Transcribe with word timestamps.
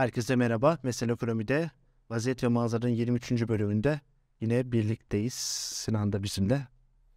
Herkese 0.00 0.36
merhaba. 0.36 0.78
Mesele 0.82 1.12
Ekonomi'de 1.12 1.70
Vaziyet 2.10 2.44
ve 2.44 2.48
Manzara'nın 2.48 2.88
23. 2.88 3.32
bölümünde 3.32 4.00
yine 4.40 4.72
birlikteyiz. 4.72 5.34
Sinan 5.34 6.12
da 6.12 6.22
bizimle. 6.22 6.68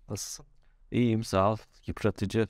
Nasılsın? 0.10 0.46
İyiyim 0.92 1.24
sağ 1.24 1.52
ol. 1.54 1.58
Yıpratıcı 1.88 2.48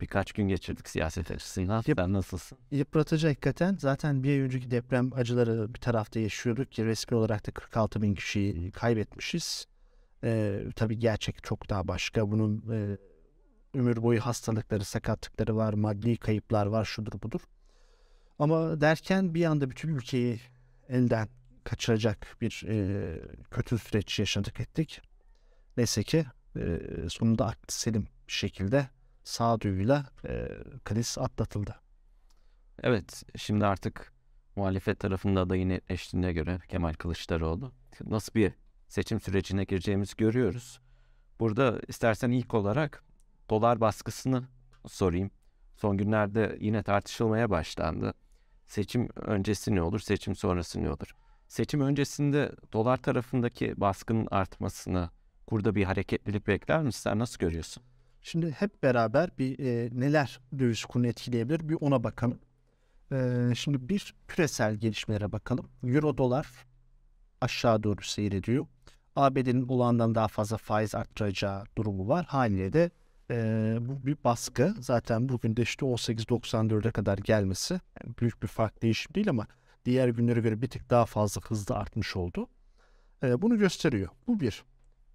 birkaç 0.00 0.32
gün 0.32 0.48
geçirdik 0.48 0.88
siyaset 0.88 1.30
açısından. 1.30 1.82
Yıp- 1.86 2.00
Sen 2.00 2.12
nasılsın? 2.12 2.58
Yıpratıcı 2.70 3.26
hakikaten. 3.26 3.76
Zaten 3.80 4.22
bir 4.22 4.28
ay 4.30 4.40
önceki 4.40 4.70
deprem 4.70 5.12
acıları 5.12 5.74
bir 5.74 5.80
tarafta 5.80 6.20
yaşıyorduk 6.20 6.72
ki 6.72 6.84
resmi 6.84 7.16
olarak 7.16 7.46
da 7.46 7.50
46 7.50 8.02
bin 8.02 8.14
kişiyi 8.14 8.70
kaybetmişiz. 8.70 9.66
Ee, 10.24 10.62
tabii 10.76 10.98
gerçek 10.98 11.44
çok 11.44 11.70
daha 11.70 11.88
başka. 11.88 12.30
Bunun 12.30 12.64
e, 12.72 12.98
ömür 13.78 14.02
boyu 14.02 14.20
hastalıkları, 14.20 14.84
sakatlıkları 14.84 15.56
var, 15.56 15.72
maddi 15.72 16.16
kayıplar 16.16 16.66
var, 16.66 16.84
şudur 16.84 17.22
budur. 17.22 17.40
Ama 18.38 18.80
derken 18.80 19.34
bir 19.34 19.44
anda 19.44 19.70
bütün 19.70 19.88
ülkeyi 19.88 20.40
elden 20.88 21.28
kaçıracak 21.64 22.36
bir 22.40 22.64
e, 22.68 23.18
kötü 23.50 23.78
süreç 23.78 24.18
yaşadık 24.18 24.60
ettik. 24.60 25.00
Neyse 25.76 26.02
ki 26.02 26.26
e, 26.56 26.80
sonunda 27.08 27.46
aklı 27.46 27.74
selim 27.74 28.08
bir 28.28 28.32
şekilde 28.32 28.88
sağduyuyla 29.24 30.06
e, 30.28 30.48
kriz 30.84 31.18
atlatıldı. 31.18 31.74
Evet 32.82 33.22
şimdi 33.36 33.66
artık 33.66 34.12
muhalefet 34.56 35.00
tarafında 35.00 35.40
adayı 35.40 35.68
netleştiğine 35.68 36.32
göre 36.32 36.58
Kemal 36.68 36.92
Kılıçdaroğlu 36.92 37.72
nasıl 38.04 38.34
bir 38.34 38.52
seçim 38.88 39.20
sürecine 39.20 39.64
gireceğimizi 39.64 40.16
görüyoruz. 40.16 40.80
Burada 41.40 41.80
istersen 41.88 42.30
ilk 42.30 42.54
olarak 42.54 43.04
dolar 43.50 43.80
baskısını 43.80 44.48
sorayım. 44.86 45.30
Son 45.76 45.96
günlerde 45.96 46.58
yine 46.60 46.82
tartışılmaya 46.82 47.50
başlandı. 47.50 48.14
Seçim 48.66 49.08
öncesi 49.16 49.74
ne 49.74 49.82
olur, 49.82 50.00
seçim 50.00 50.36
sonrası 50.36 50.82
ne 50.82 50.90
olur? 50.90 51.16
Seçim 51.48 51.80
öncesinde 51.80 52.52
dolar 52.72 52.96
tarafındaki 52.96 53.80
baskının 53.80 54.28
artmasını, 54.30 55.10
kurda 55.46 55.74
bir 55.74 55.84
hareketlilik 55.84 56.46
bekler 56.46 56.82
misin? 56.82 57.00
Sen 57.00 57.18
nasıl 57.18 57.38
görüyorsun? 57.38 57.82
Şimdi 58.22 58.50
hep 58.50 58.82
beraber 58.82 59.30
bir 59.38 59.58
e, 59.58 59.90
neler 59.92 60.40
döviz 60.58 60.84
kurunu 60.84 61.06
etkileyebilir 61.06 61.68
bir 61.68 61.76
ona 61.80 62.04
bakalım. 62.04 62.38
E, 63.12 63.48
şimdi 63.54 63.88
bir 63.88 64.14
küresel 64.28 64.74
gelişmelere 64.74 65.32
bakalım. 65.32 65.68
Euro 65.84 66.18
dolar 66.18 66.46
aşağı 67.40 67.82
doğru 67.82 68.02
seyrediyor. 68.02 68.66
ABD'nin 69.16 69.68
olağandan 69.68 70.14
daha 70.14 70.28
fazla 70.28 70.56
faiz 70.56 70.94
arttıracağı 70.94 71.64
durumu 71.78 72.08
var. 72.08 72.26
Haliyle 72.26 72.72
de 72.72 72.90
e, 73.30 73.76
bu 73.80 74.06
bir 74.06 74.16
baskı. 74.24 74.74
Zaten 74.80 75.28
bugün 75.28 75.56
de 75.56 75.62
işte 75.62 75.86
18.94'e 75.86 76.90
kadar 76.90 77.18
gelmesi 77.18 77.74
yani 77.74 78.14
büyük 78.20 78.42
bir 78.42 78.48
fark 78.48 78.82
değişim 78.82 79.14
değil 79.14 79.30
ama 79.30 79.46
diğer 79.84 80.08
günlere 80.08 80.40
göre 80.40 80.62
bir 80.62 80.70
tık 80.70 80.90
daha 80.90 81.06
fazla 81.06 81.40
hızlı 81.40 81.74
artmış 81.74 82.16
oldu. 82.16 82.48
E, 83.22 83.42
bunu 83.42 83.58
gösteriyor. 83.58 84.08
Bu 84.26 84.40
bir. 84.40 84.64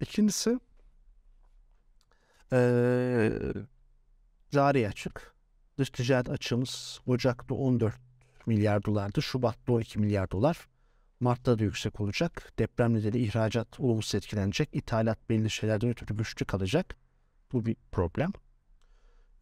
İkincisi 0.00 0.58
ee, 2.52 3.32
cari 4.50 4.88
açık. 4.88 5.34
Dış 5.78 5.90
ticaret 5.90 6.30
açığımız 6.30 7.00
Ocak'ta 7.06 7.54
14 7.54 7.94
milyar 8.46 8.84
dolardı. 8.84 9.22
Şubat'ta 9.22 9.72
12 9.72 9.98
milyar 9.98 10.30
dolar. 10.30 10.68
Mart'ta 11.20 11.58
da 11.58 11.62
yüksek 11.62 12.00
olacak. 12.00 12.52
Deprem 12.58 12.94
nedeniyle 12.94 13.18
ihracat 13.18 13.80
olumsuz 13.80 14.14
etkilenecek. 14.14 14.68
İthalat 14.72 15.18
belli 15.28 15.50
şeylerden 15.50 15.90
ötürü 15.90 16.16
güçlü 16.16 16.46
kalacak. 16.46 16.96
Bu 17.52 17.66
bir 17.66 17.76
problem. 17.92 18.32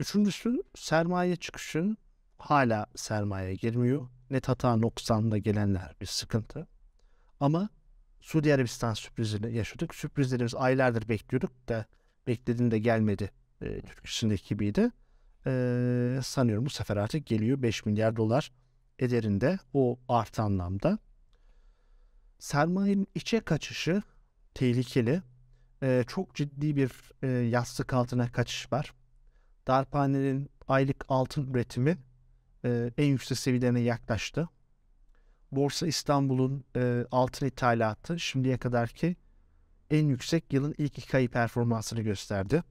Üçüncüsü 0.00 0.62
sermaye 0.74 1.36
çıkışı 1.36 1.96
hala 2.38 2.86
sermaye 2.96 3.54
girmiyor. 3.54 4.08
Net 4.30 4.48
hata 4.48 4.76
noksanla 4.76 5.38
gelenler 5.38 5.94
bir 6.00 6.06
sıkıntı. 6.06 6.66
Ama 7.40 7.68
Suudi 8.20 8.54
Arabistan 8.54 8.94
sürprizini 8.94 9.54
yaşadık. 9.54 9.94
Sürprizlerimiz 9.94 10.54
aylardır 10.54 11.08
bekliyorduk 11.08 11.68
da 11.68 11.86
beklediğinde 12.26 12.78
gelmedi 12.78 13.30
e, 13.60 13.80
Türkçesindeki 13.80 14.48
gibiydi. 14.48 14.90
E, 15.46 16.20
sanıyorum 16.22 16.66
bu 16.66 16.70
sefer 16.70 16.96
artık 16.96 17.26
geliyor 17.26 17.62
5 17.62 17.86
milyar 17.86 18.16
dolar 18.16 18.52
ederinde 18.98 19.58
o 19.74 19.98
artı 20.08 20.42
anlamda. 20.42 20.98
Sermayenin 22.38 23.08
içe 23.14 23.40
kaçışı 23.40 24.02
tehlikeli. 24.54 25.22
E, 25.82 26.04
çok 26.08 26.34
ciddi 26.34 26.76
bir 26.76 26.92
e, 27.22 27.26
yastık 27.26 27.92
altına 27.94 28.32
kaçış 28.32 28.72
var. 28.72 28.94
Darphane'nin 29.66 30.50
aylık 30.68 31.04
altın 31.08 31.54
üretimi 31.54 31.98
e, 32.64 32.90
en 32.98 33.06
yüksek 33.06 33.38
seviyelerine 33.38 33.80
yaklaştı. 33.80 34.48
Borsa 35.52 35.86
İstanbul'un 35.86 36.64
e, 36.76 37.04
altın 37.10 37.46
ithalatı 37.46 38.20
şimdiye 38.20 38.58
kadarki 38.58 39.16
en 39.90 40.06
yüksek 40.06 40.52
yılın 40.52 40.74
ilk 40.78 40.98
iki 40.98 41.16
ayı 41.16 41.28
performansını 41.28 42.00
gösterdi. 42.00 42.62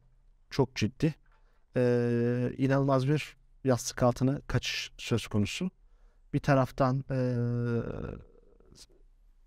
Çok 0.50 0.76
ciddi. 0.76 1.16
Ee, 1.76 2.52
inanılmaz 2.58 3.08
bir 3.08 3.38
yastık 3.64 4.04
altına 4.04 4.42
kaçış 4.48 4.92
söz 4.98 5.28
konusu. 5.28 5.72
Bir 6.34 6.40
taraftan 6.40 7.04
ee, 7.12 7.36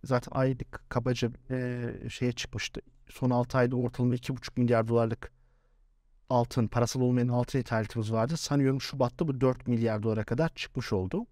zaten 0.04 0.32
aylık 0.34 0.90
kabaca 0.90 1.30
ee, 1.50 1.94
şeye 2.10 2.32
çıkmıştı. 2.32 2.80
Son 3.12 3.30
6 3.30 3.58
ayda 3.58 3.76
ortalama 3.76 4.14
2,5 4.14 4.60
milyar 4.60 4.88
dolarlık 4.88 5.32
altın, 6.30 6.66
parasal 6.66 7.00
olmayan 7.00 7.28
altın 7.28 7.58
ithalatımız 7.58 8.12
vardı. 8.12 8.36
Sanıyorum 8.36 8.80
Şubat'ta 8.80 9.28
bu 9.28 9.40
4 9.40 9.66
milyar 9.66 10.02
dolara 10.02 10.24
kadar 10.24 10.48
çıkmış 10.54 10.92
oldu. 10.92 11.26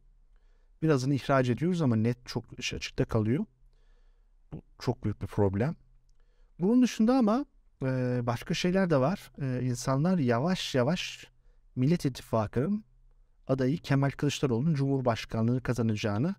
Birazını 0.82 1.14
ihraç 1.14 1.48
ediyoruz 1.48 1.82
ama 1.82 1.96
net 1.96 2.26
çok 2.26 2.44
açıkta 2.58 3.04
kalıyor. 3.04 3.44
Bu 4.52 4.62
çok 4.78 5.04
büyük 5.04 5.22
bir 5.22 5.26
problem. 5.26 5.76
Bunun 6.58 6.82
dışında 6.82 7.16
ama 7.16 7.44
e, 7.82 8.20
başka 8.22 8.54
şeyler 8.54 8.90
de 8.90 8.96
var. 8.96 9.32
E, 9.42 9.62
insanlar 9.62 10.18
yavaş 10.18 10.74
yavaş 10.74 11.26
Millet 11.76 12.04
İttifakı'nın 12.04 12.84
adayı 13.46 13.78
Kemal 13.78 14.10
Kılıçdaroğlu'nun 14.10 14.74
Cumhurbaşkanlığı 14.74 15.62
kazanacağını 15.62 16.34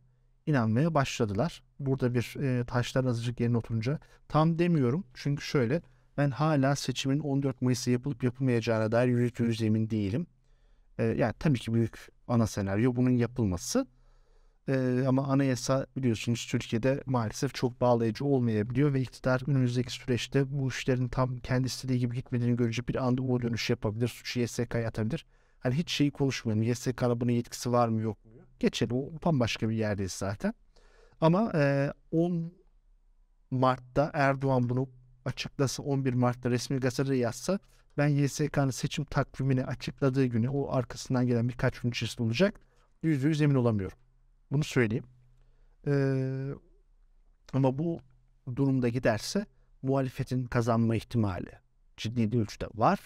inanmaya 0.46 0.94
başladılar. 0.94 1.64
Burada 1.80 2.14
bir 2.14 2.36
e, 2.40 2.66
taşlar 2.66 3.06
azıcık 3.06 3.40
yerine 3.40 3.58
oturunca 3.58 4.00
tam 4.28 4.60
demiyorum. 4.60 5.04
Çünkü 5.14 5.44
şöyle 5.46 5.82
ben 6.18 6.32
hala 6.32 6.76
seçimin 6.76 7.20
14 7.20 7.62
Mayıs'ta 7.62 7.92
yapılıp 7.92 8.24
yapılmayacağına 8.24 8.92
dair 8.92 9.08
yüz 9.40 9.62
emin 9.62 9.90
değilim. 9.90 10.28
E, 10.98 11.04
yani 11.04 11.34
tabii 11.40 11.60
ki 11.60 11.74
büyük 11.74 12.08
ana 12.28 12.48
senaryo 12.48 12.96
bunun 12.96 13.10
yapılması. 13.10 13.88
Ee, 14.70 15.04
ama 15.08 15.28
anayasa 15.28 15.88
biliyorsunuz 15.98 16.48
Türkiye'de 16.52 17.04
maalesef 17.06 17.54
çok 17.54 17.82
bağlayıcı 17.82 18.26
olmayabiliyor 18.26 18.94
ve 18.94 19.02
iktidar 19.02 19.42
önümüzdeki 19.48 19.92
süreçte 19.94 20.60
bu 20.60 20.68
işlerin 20.68 21.08
tam 21.08 21.40
kendi 21.40 21.68
istediği 21.68 22.00
gibi 22.00 22.16
gitmediğini 22.16 22.56
görünce 22.56 22.88
bir 22.88 22.96
anda 22.96 23.22
o 23.22 23.42
dönüş 23.42 23.70
yapabilir, 23.70 24.08
suçu 24.08 24.40
YSK'ya 24.40 24.88
atabilir. 24.88 25.26
Hani 25.60 25.76
hiç 25.76 25.92
şeyi 25.92 26.12
konuşmayalım. 26.12 26.64
YSK'nın 26.64 27.22
buna 27.22 27.32
yetkisi 27.32 27.72
var 27.72 27.88
mı 27.88 28.02
yok 28.02 28.26
mu? 28.26 28.31
Geçelim. 28.62 28.98
O 28.98 29.12
bambaşka 29.26 29.70
bir 29.70 29.76
yerdeyiz 29.76 30.12
zaten. 30.12 30.54
Ama 31.22 31.52
e, 31.56 31.94
10 32.12 32.54
Mart'ta 33.52 34.12
Erdoğan 34.14 34.70
bunu 34.70 34.90
açıklasa 35.26 35.84
11 35.84 36.14
Mart'ta 36.14 36.50
resmi 36.50 36.80
gazetede 36.80 37.16
yazsa 37.16 37.60
ben 37.98 38.08
YSK'nın 38.08 38.70
seçim 38.70 39.06
takvimini 39.06 39.66
açıkladığı 39.66 40.26
güne 40.26 40.50
o 40.50 40.72
arkasından 40.72 41.28
gelen 41.28 41.50
birkaç 41.50 41.80
gün 41.80 41.90
içerisinde 41.90 42.24
olacak. 42.24 42.60
Yüzde 43.04 43.28
yüz 43.28 43.42
emin 43.42 43.56
olamıyorum. 43.56 43.98
Bunu 44.52 44.64
söyleyeyim. 44.64 45.06
Ee, 45.88 46.52
ama 47.54 47.78
bu 47.78 48.00
durumda 48.56 48.90
giderse 48.90 49.46
muhalefetin 49.82 50.46
kazanma 50.46 50.96
ihtimali 50.96 51.52
ciddi 51.98 52.32
bir 52.32 52.40
ölçüde 52.40 52.68
var. 52.74 53.00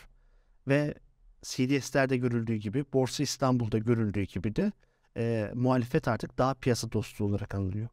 Ve 0.67 0.93
CDS'lerde 1.41 2.17
görüldüğü 2.17 2.55
gibi, 2.55 2.85
Borsa 2.93 3.23
İstanbul'da 3.23 3.77
görüldüğü 3.77 4.23
gibi 4.23 4.55
de 4.55 4.71
e, 5.17 5.51
muhalefet 5.53 6.07
artık 6.07 6.37
daha 6.37 6.53
piyasa 6.53 6.91
dostu 6.91 7.25
olarak 7.25 7.55
anılıyor. 7.55 7.87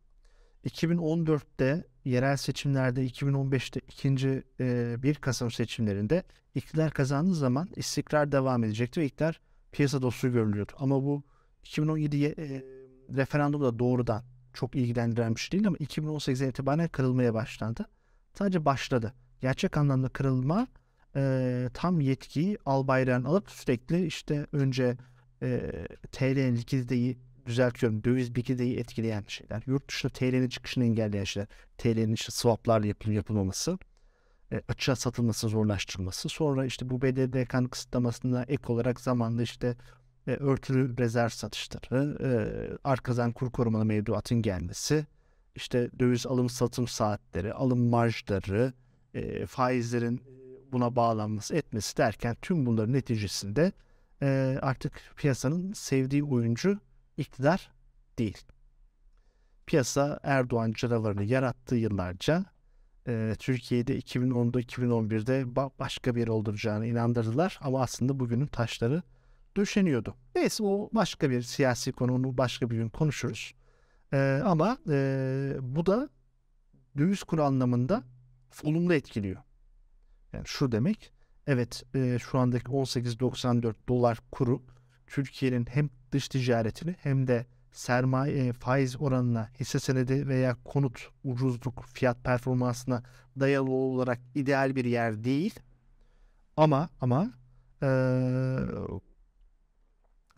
2014'te 0.65 1.85
yerel 2.05 2.37
seçimlerde, 2.37 3.07
2015'te 3.07 3.81
ikinci 3.81 4.43
e, 4.61 4.97
1 5.03 5.15
Kasım 5.15 5.51
seçimlerinde 5.51 6.23
iktidar 6.55 6.91
kazandığı 6.91 7.35
zaman 7.35 7.69
istikrar 7.77 8.33
devam 8.33 8.65
edecekti 8.65 9.01
ve 9.01 9.07
iktidar 9.07 9.41
piyasa 9.73 10.03
dostu 10.03 10.33
görülüyordu. 10.33 10.73
Ama 10.79 11.03
bu 11.03 11.23
2017 11.65 12.25
e, 12.25 12.33
referandumda 13.17 13.79
doğrudan 13.79 14.23
çok 14.53 14.75
ilgilendiren 14.75 15.35
bir 15.35 15.41
şey 15.41 15.53
değil 15.53 15.67
ama 15.67 15.77
2018'den 15.77 16.49
itibaren 16.49 16.89
kırılmaya 16.89 17.35
başlandı. 17.35 17.87
Sadece 18.35 18.65
başladı. 18.65 19.15
Gerçek 19.41 19.77
anlamda 19.77 20.09
kırılma 20.09 20.67
e, 21.17 21.69
tam 21.75 22.01
yetkiyi 22.01 22.59
Albayrak'ın 22.67 23.25
alıp 23.25 23.51
sürekli 23.51 24.07
işte 24.07 24.47
önce 24.53 24.97
TL'nin 26.13 26.57
likiditeyi 26.57 27.19
düzeltiyorum. 27.47 28.05
Döviz 28.05 28.37
likideyi 28.39 28.79
etkileyen 28.79 29.25
şeyler. 29.29 29.63
Yurt 29.67 29.89
dışında 29.89 30.13
TL'nin 30.13 30.49
çıkışını 30.49 30.85
engelleyen 30.85 31.25
şeyler. 31.25 31.49
TL'nin 31.79 32.13
işte 32.13 32.33
swaplarla 32.33 32.87
yapıl 32.87 33.11
yapılmaması. 33.11 33.79
E, 34.53 34.63
açığa 34.69 34.97
satılması 34.97 35.49
zorlaştırılması. 35.49 36.29
Sonra 36.29 36.65
işte 36.65 36.91
bu 36.91 37.03
BDDK'nın 37.03 37.69
kısıtlamasına 37.69 38.43
ek 38.43 38.73
olarak 38.73 39.01
zamanla 39.01 39.43
işte 39.43 39.77
e, 40.27 40.31
örtülü 40.31 40.99
rezerv 40.99 41.29
satışları, 41.29 42.19
e, 42.21 42.31
arkadan 42.85 43.33
kur 43.33 43.51
korumalı 43.51 43.85
mevduatın 43.85 44.43
gelmesi, 44.43 45.07
işte 45.55 45.91
döviz 45.99 46.27
alım 46.27 46.49
satım 46.49 46.89
saatleri, 46.89 47.53
alım 47.53 47.89
marjları, 47.89 48.73
e, 49.15 49.47
faizlerin 49.47 50.21
buna 50.73 50.97
bağlanması 50.97 51.57
etmesi 51.57 51.97
derken 51.97 52.37
tüm 52.43 52.67
bunların 52.67 52.93
neticesinde 52.93 53.73
e, 54.23 54.59
artık 54.63 54.93
piyasanın 55.17 55.73
sevdiği 55.73 56.25
oyuncu 56.25 56.79
iktidar 57.17 57.71
değil. 58.19 58.39
Piyasa 59.67 60.21
Erdoğan 60.23 60.73
canavarını 60.73 61.25
yarattığı 61.25 61.77
yıllarca 61.77 62.45
e, 63.09 63.35
Türkiye'de 63.39 63.99
2010'da 63.99 64.61
2011'de 64.61 65.57
başka 65.79 66.15
bir 66.15 66.21
yer 66.21 66.29
olduracağını 66.29 66.87
inandırdılar 66.87 67.59
ama 67.63 67.83
aslında 67.83 68.21
bugünün 68.21 68.47
taşları 68.47 69.03
döşeniyordu. 69.57 70.15
Neyse 70.35 70.63
o 70.63 70.91
başka 70.93 71.31
bir 71.31 71.43
siyasi 71.43 71.93
konu 71.93 72.15
onu 72.15 72.39
başka 72.39 72.71
bir 72.71 72.77
gün 72.77 72.89
konuşuruz. 72.89 73.55
E, 74.13 74.43
ama 74.45 74.79
e, 74.89 75.57
bu 75.61 75.87
da 75.87 76.09
döviz 76.99 77.23
kuru 77.23 77.43
anlamında 77.43 78.03
olumlu 78.63 78.95
etkiliyor. 78.95 79.43
Yani 80.33 80.47
şu 80.47 80.73
demek 80.73 81.13
evet 81.47 81.85
e, 81.95 82.19
şu 82.19 82.39
andaki 82.39 82.67
18.94 82.67 83.75
dolar 83.89 84.19
kuru 84.33 84.63
Türkiye'nin 85.07 85.67
hem 85.71 85.91
dış 86.13 86.29
ticaretini 86.29 86.97
hem 86.99 87.27
de 87.27 87.47
sermaye 87.73 88.47
e, 88.47 88.53
faiz 88.53 89.01
oranına 89.01 89.51
hisse 89.61 89.79
senedi 89.79 90.29
veya 90.29 90.57
konut 90.65 91.09
ucuzluk 91.25 91.85
fiyat 91.95 92.25
performansına 92.25 93.03
dayalı 93.41 93.71
olarak 93.71 94.21
ideal 94.35 94.77
bir 94.77 94.85
yer 94.85 95.25
değil. 95.25 95.55
Ama 96.57 96.89
ama 97.01 97.33
e, 97.83 97.89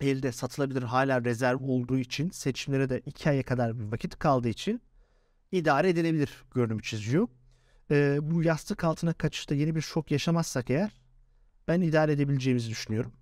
elde 0.00 0.32
satılabilir 0.32 0.82
hala 0.82 1.24
rezerv 1.24 1.58
olduğu 1.60 1.98
için 1.98 2.30
seçimlere 2.30 2.88
de 2.88 3.00
iki 3.06 3.30
aya 3.30 3.42
kadar 3.42 3.78
bir 3.78 3.92
vakit 3.92 4.18
kaldığı 4.18 4.48
için 4.48 4.80
idare 5.52 5.88
edilebilir 5.88 6.44
görünümü 6.54 6.82
çiziyor. 6.82 7.28
E, 7.90 8.18
bu 8.22 8.42
yastık 8.42 8.84
altına 8.84 9.12
kaçışta 9.12 9.54
yeni 9.54 9.74
bir 9.74 9.80
şok 9.80 10.10
yaşamazsak 10.10 10.70
eğer 10.70 10.90
ben 11.68 11.80
idare 11.80 12.12
edebileceğimizi 12.12 12.70
düşünüyorum. 12.70 13.12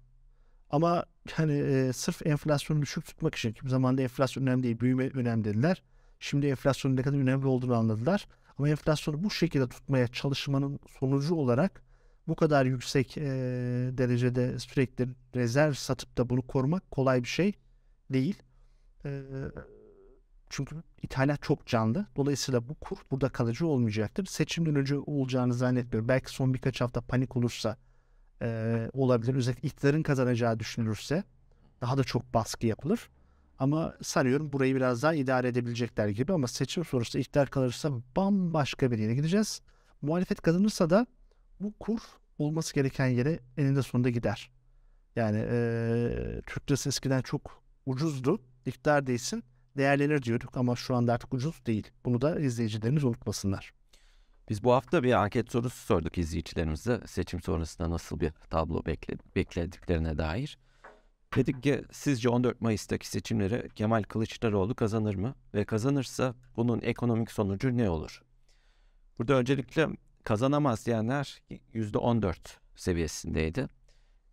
Ama 0.71 1.05
hani 1.33 1.59
e, 1.59 1.93
sırf 1.93 2.27
enflasyonu 2.27 2.83
düşük 2.83 3.07
tutmak 3.07 3.35
için 3.35 3.53
ki 3.53 3.61
zamanda 3.69 4.03
enflasyon 4.03 4.43
önemli 4.43 4.63
değil, 4.63 4.81
büyüme 4.81 5.09
önemli 5.09 5.45
dediler. 5.45 5.83
Şimdi 6.21 6.47
enflasyonun 6.47 6.97
ne 6.97 7.03
kadar 7.03 7.19
önemli 7.19 7.47
olduğunu 7.47 7.75
anladılar. 7.75 8.29
Ama 8.59 8.69
enflasyonu 8.69 9.25
bu 9.25 9.31
şekilde 9.31 9.69
tutmaya 9.69 10.09
çalışmanın 10.09 10.81
sonucu 10.99 11.35
olarak 11.35 11.83
bu 12.29 12.37
kadar 12.37 12.67
yüksek 12.67 13.19
e, 13.19 13.23
derecede 13.99 14.59
sürekli 14.59 15.09
rezerv 15.35 15.73
satıp 15.73 16.19
da 16.19 16.31
bunu 16.31 16.43
korumak 16.43 16.91
kolay 16.91 17.23
bir 17.23 17.29
şey 17.29 17.53
değil. 18.11 18.43
E, 19.05 19.23
çünkü 20.53 20.77
ithalat 21.03 21.43
çok 21.43 21.67
canlı. 21.67 22.07
Dolayısıyla 22.17 22.69
bu 22.69 22.75
kur 22.75 22.97
burada 23.11 23.29
kalıcı 23.29 23.67
olmayacaktır. 23.67 24.27
Seçimden 24.27 24.77
önce 24.77 24.99
olacağını 24.99 25.55
zannetmiyorum. 25.55 26.09
Belki 26.09 26.31
son 26.31 26.55
birkaç 26.55 26.81
hafta 26.81 27.01
panik 27.01 27.37
olursa 27.37 27.77
e, 28.43 28.91
olabilir. 28.93 29.35
Özellikle 29.35 29.69
iktidarın 29.69 30.03
kazanacağı 30.03 30.61
düşünülürse 30.61 31.25
daha 31.81 31.99
da 31.99 32.05
çok 32.05 32.35
baskı 32.35 32.67
yapılır. 32.67 33.11
Ama 33.59 33.95
sanıyorum 34.03 34.53
burayı 34.53 34.75
biraz 34.75 35.03
daha 35.03 35.15
idare 35.15 35.49
edebilecekler 35.49 36.09
gibi 36.09 36.33
ama 36.33 36.47
seçim 36.47 36.85
sonrası 36.85 37.19
iktidar 37.19 37.51
kalırsa 37.51 37.91
bambaşka 38.17 38.91
bir 38.91 38.99
yere 38.99 39.15
gideceğiz. 39.15 39.61
Muhalefet 40.03 40.41
kazanırsa 40.41 40.91
da 40.91 41.07
bu 41.61 41.73
kur 41.81 42.01
olması 42.39 42.75
gereken 42.75 43.07
yere 43.07 43.41
eninde 43.57 43.83
sonunda 43.83 44.11
gider. 44.11 44.51
Yani 45.17 45.47
e, 45.51 46.41
Türk 46.47 46.71
lirası 46.71 46.89
eskiden 46.89 47.23
çok 47.23 47.63
ucuzdu. 47.87 48.41
İktidar 48.67 49.07
değilsin 49.07 49.45
değerlenir 49.77 50.23
diyorduk 50.23 50.57
ama 50.57 50.77
şu 50.77 50.95
anda 50.97 51.13
artık 51.13 51.35
ucuz 51.35 51.67
değil. 51.67 51.91
Bunu 52.05 52.21
da 52.21 52.41
izleyicilerimiz 52.41 53.05
unutmasınlar. 53.05 53.73
Biz 54.49 54.65
bu 54.65 54.73
hafta 54.73 55.03
bir 55.03 55.13
anket 55.13 55.53
sorusu 55.53 55.77
sorduk 55.77 56.19
izleyicilerimize 56.19 57.01
seçim 57.07 57.43
sonrasında 57.43 57.91
nasıl 57.91 58.21
bir 58.21 58.31
tablo 58.51 58.87
bekle, 58.87 59.15
beklediklerine 59.37 60.19
dair. 60.19 60.59
Dedik 61.37 61.63
ki 61.63 61.85
sizce 61.93 62.29
14 62.29 62.61
Mayıs'taki 62.61 63.09
seçimleri 63.09 63.69
Kemal 63.75 64.03
Kılıçdaroğlu 64.03 64.75
kazanır 64.75 65.15
mı? 65.15 65.35
Ve 65.55 65.65
kazanırsa 65.65 66.35
bunun 66.57 66.81
ekonomik 66.81 67.31
sonucu 67.31 67.77
ne 67.77 67.91
olur? 67.91 68.23
Burada 69.19 69.35
öncelikle 69.35 69.89
kazanamaz 70.25 70.87
diyenler 70.87 71.43
%14 71.75 72.37
seviyesindeydi. 72.77 73.67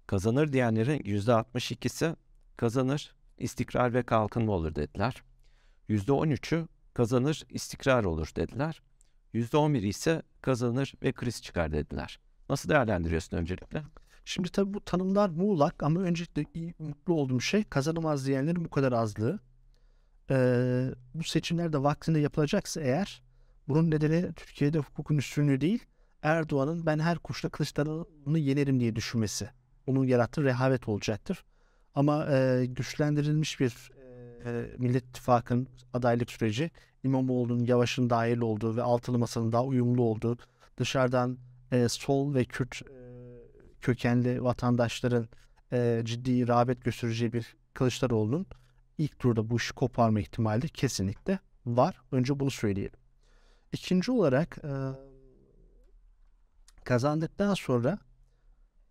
Kazanır 0.08 0.54
diyenlerin 0.54 1.00
%62'si 1.00 2.16
kazanır, 2.58 3.16
istikrar 3.38 3.94
ve 3.94 4.04
kalkınma 4.04 4.52
olur 4.52 4.76
dediler. 4.76 5.24
%13'ü 5.90 6.68
kazanır, 6.94 7.44
istikrar 7.50 8.04
olur 8.04 8.30
dediler. 8.36 8.82
%11 9.34 9.78
ise 9.78 10.22
kazanır 10.42 10.94
ve 11.04 11.12
kriz 11.12 11.42
çıkar 11.42 11.72
dediler. 11.72 12.20
Nasıl 12.50 12.70
değerlendiriyorsun 12.70 13.38
öncelikle? 13.38 13.84
Şimdi 14.26 14.50
tabii 14.50 14.74
bu 14.74 14.86
tanımlar 14.86 15.30
muğlak 15.30 15.84
ama 15.84 16.02
öncelikle 16.02 16.46
iyi, 16.54 16.74
mutlu 16.80 17.14
olduğum 17.14 17.42
şey 17.42 17.64
kazanamaz 17.64 18.28
diyenlerin 18.28 18.66
bu 18.66 18.70
kadar 18.70 18.92
azlığı. 18.92 19.40
Ee, 20.32 20.90
bu 21.14 21.24
seçimlerde 21.24 21.84
vaktinde 21.84 22.20
yapılacaksa 22.20 22.82
eğer 22.82 23.24
bunun 23.68 23.92
nedeni 23.92 24.34
Türkiye'de 24.34 24.80
hukukun 24.80 25.18
üstünlüğü 25.18 25.62
değil 25.62 25.86
Erdoğan'ın 26.22 26.86
ben 26.86 27.00
her 27.00 27.18
kuşla 27.18 27.50
Kılıçdaroğlu'nu 27.50 28.38
yenerim 28.38 28.80
diye 28.80 28.96
düşünmesi. 28.96 29.50
Onun 29.88 30.06
yarattığı 30.06 30.44
rehavet 30.44 30.88
olacaktır. 30.88 31.44
Ama 31.96 32.28
e, 32.32 32.66
güçlendirilmiş 32.66 33.60
bir 33.60 33.92
Millet 34.78 35.04
İttifakı'nın 35.04 35.68
adaylık 35.94 36.32
süreci 36.32 36.72
İmamoğlu'nun 37.04 37.66
Yavaş'ın 37.66 38.10
dahil 38.10 38.38
olduğu 38.38 38.76
ve 38.76 38.82
altılı 38.82 39.20
masanın 39.20 39.52
daha 39.52 39.64
uyumlu 39.64 40.04
olduğu 40.04 40.38
dışarıdan 40.78 41.38
e, 41.72 41.90
sol 41.90 42.34
ve 42.34 42.46
Kürt 42.46 42.82
e, 42.82 42.86
kökenli 43.82 44.44
vatandaşların 44.44 45.28
e, 45.74 46.02
ciddi 46.06 46.48
rağbet 46.48 46.84
göstereceği 46.84 47.34
bir 47.34 47.56
Kılıçdaroğlu'nun 47.74 48.46
ilk 48.98 49.20
turda 49.20 49.50
bu 49.50 49.58
işi 49.58 49.74
koparma 49.74 50.20
ihtimali 50.20 50.70
kesinlikle 50.70 51.40
var. 51.66 52.02
Önce 52.12 52.40
bunu 52.40 52.52
söyleyelim. 52.52 53.00
İkinci 53.74 54.12
olarak 54.12 54.58
e, 54.64 54.72
kazandıktan 56.84 57.54
sonra 57.54 58.00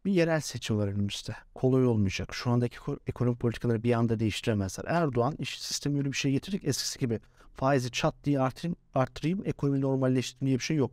bir 0.05 0.13
yerel 0.13 0.41
seçim 0.41 0.79
var 0.79 0.89
önümüzde. 0.89 1.37
Kolay 1.55 1.87
olmayacak. 1.87 2.35
Şu 2.35 2.51
andaki 2.51 2.77
ekonomi 3.07 3.37
politikaları 3.37 3.83
bir 3.83 3.93
anda 3.93 4.21
değiştiremezler. 4.21 4.85
Erdoğan 4.89 5.37
iş 5.39 5.63
sistemi 5.63 5.99
öyle 5.99 6.09
bir 6.09 6.17
şey 6.17 6.33
getirecek 6.33 6.65
eskisi 6.65 6.99
gibi 6.99 7.21
faizi 7.55 7.91
çat 7.91 8.15
diye 8.25 8.41
artırayım, 8.41 8.77
arttırayım 8.95 9.43
ekonomi 9.45 9.81
normalleştireyim 9.81 10.47
diye 10.47 10.59
bir 10.59 10.65
şey 10.65 10.77
yok. 10.77 10.93